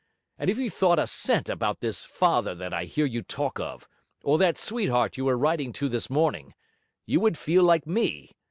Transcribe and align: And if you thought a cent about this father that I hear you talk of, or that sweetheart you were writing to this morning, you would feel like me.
And 0.39 0.49
if 0.49 0.57
you 0.57 0.67
thought 0.71 0.97
a 0.97 1.05
cent 1.05 1.47
about 1.47 1.79
this 1.81 2.07
father 2.07 2.55
that 2.55 2.73
I 2.73 2.85
hear 2.85 3.05
you 3.05 3.21
talk 3.21 3.59
of, 3.59 3.87
or 4.23 4.39
that 4.39 4.57
sweetheart 4.57 5.15
you 5.15 5.25
were 5.25 5.37
writing 5.37 5.71
to 5.73 5.87
this 5.87 6.09
morning, 6.09 6.55
you 7.05 7.19
would 7.19 7.37
feel 7.37 7.61
like 7.63 7.85
me. 7.85 8.31